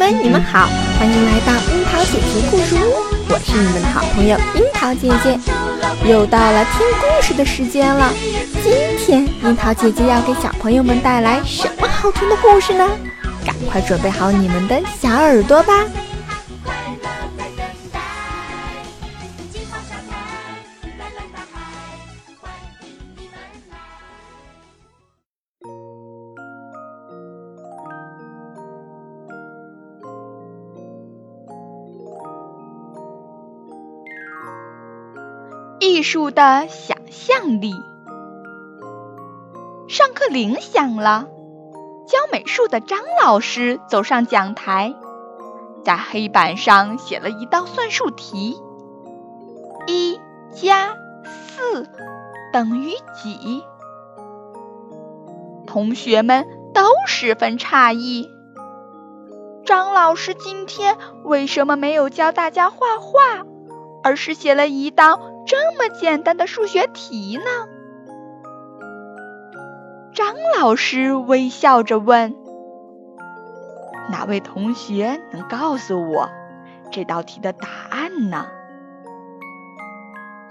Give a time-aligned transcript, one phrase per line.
[0.00, 0.66] 们，你们好，
[0.98, 5.38] 欢迎来到樱桃姐姐故事屋，我是你们的好朋友樱桃姐姐。
[6.08, 8.10] 又到了听故事的时间了，
[8.62, 12.88] 今天樱桃姐姐要给小朋友们带来什么好听的故事呢？
[13.44, 15.74] 赶快准备好你们的小耳朵吧。
[35.90, 37.74] 艺术的想象力。
[39.88, 41.26] 上课铃响了，
[42.06, 44.94] 教美术的张老师走上讲台，
[45.84, 48.56] 在黑板上写了一道算术题：
[49.88, 50.20] 一
[50.54, 50.94] 加
[51.24, 51.88] 四
[52.52, 53.64] 等于几？
[55.66, 58.30] 同学们都十分诧异，
[59.66, 63.44] 张老师今天为什么没有教大家画画，
[64.02, 65.20] 而是写了一道？
[65.46, 67.44] 这么简单的数学题呢？
[70.12, 72.36] 张老师微笑着问
[74.12, 76.28] ：“哪位同学能告诉我
[76.90, 78.46] 这道题的答案呢？”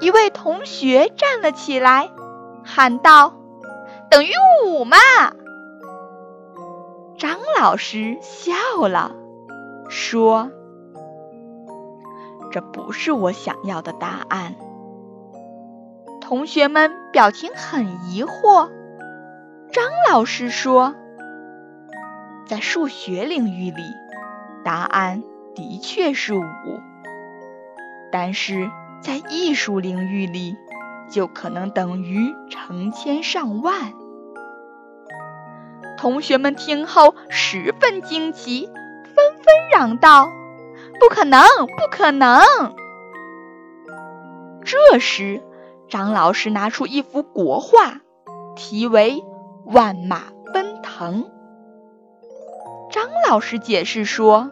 [0.00, 2.10] 一位同学站了起来，
[2.64, 3.34] 喊道
[4.10, 4.30] ：“等于
[4.64, 4.96] 五嘛！”
[7.18, 9.12] 张老师笑了，
[9.88, 10.50] 说
[12.50, 14.54] ：“这不是我想要的答案。”
[16.20, 18.70] 同学们表情很疑惑。
[19.70, 20.94] 张老师说
[22.46, 23.82] ：“在数学领域里，
[24.64, 25.22] 答案
[25.54, 26.44] 的确是五，
[28.10, 30.56] 但是在艺术领域里，
[31.10, 33.92] 就可能等于成千上万。”
[35.98, 40.30] 同学们听后十分惊奇，纷纷嚷道
[41.00, 42.40] ：“不可能，不可能！”
[44.64, 45.42] 这时，
[45.88, 48.00] 张老师拿出一幅国画，
[48.56, 49.12] 题为
[49.72, 51.22] 《万马奔腾》。
[52.90, 54.50] 张老师解释说，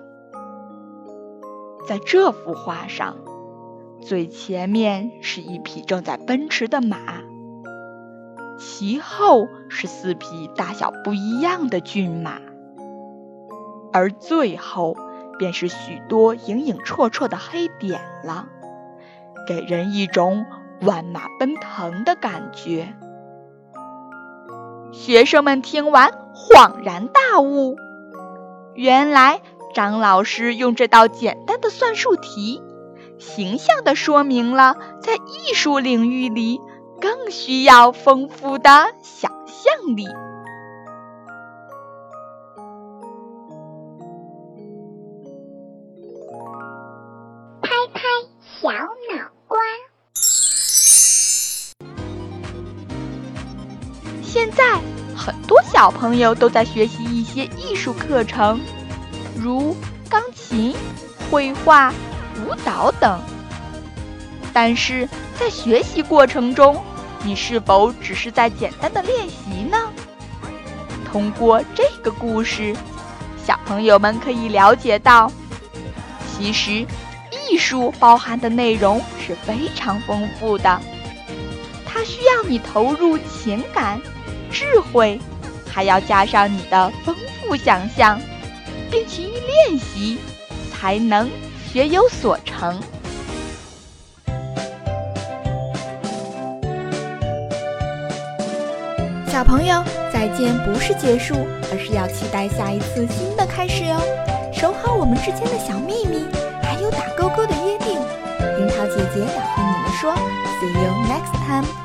[1.88, 3.16] 在这幅画上，
[4.00, 6.98] 最前面是一匹正在奔驰的马，
[8.58, 12.38] 其后是四匹大小不一样的骏马，
[13.92, 14.96] 而最后
[15.38, 18.46] 便是许多影影绰绰的黑点了，
[19.46, 20.44] 给人一种。
[20.80, 22.94] 万马奔腾的感觉。
[24.92, 27.76] 学生们听完恍然大悟，
[28.74, 29.40] 原来
[29.72, 32.62] 张老师用这道简单的算术题，
[33.18, 36.60] 形象地说明了在艺术领域里
[37.00, 40.06] 更需要丰富的想象力。
[54.34, 54.80] 现在
[55.16, 58.60] 很多小朋友都在学习一些艺术课程，
[59.40, 59.76] 如
[60.08, 60.74] 钢琴、
[61.30, 61.94] 绘画、
[62.44, 63.16] 舞蹈等。
[64.52, 65.08] 但是
[65.38, 66.82] 在学习过程中，
[67.22, 69.78] 你是否只是在简单的练习呢？
[71.12, 72.74] 通过这个故事，
[73.46, 75.30] 小朋友们可以了解到，
[76.36, 76.84] 其实
[77.30, 80.80] 艺术包含的内容是非常丰富的，
[81.86, 84.00] 它需要你投入情感。
[84.54, 85.20] 智慧，
[85.68, 88.20] 还要加上你的丰富想象，
[88.88, 89.32] 并勤于
[89.68, 90.16] 练习，
[90.72, 91.28] 才能
[91.72, 92.80] 学有所成。
[99.26, 99.82] 小朋友，
[100.12, 101.34] 再见不是结束，
[101.72, 104.00] 而是要期待下一次新的开始哟！
[104.52, 106.24] 守好我们之间的小秘密，
[106.62, 107.98] 还有打勾勾的约定。
[108.60, 110.14] 樱桃姐姐要和你们说
[110.60, 111.83] ，See you next time。